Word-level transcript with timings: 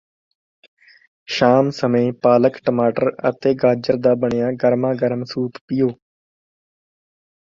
ਸ਼ਾਮ 1.27 1.69
ਸਮੇਂ 1.71 2.11
ਪਾਲਕ 2.23 2.57
ਟਮਾਟਰ 2.65 3.11
ਅਤੇ 3.29 3.53
ਗਾਜਰ 3.55 3.97
ਦਾ 3.99 4.13
ਬਣਿਆ 4.23 4.51
ਗਰਮਾਗਰਮ 4.63 5.23
ਸੂਪ 5.25 5.57
ਪੀਓ 5.67 5.89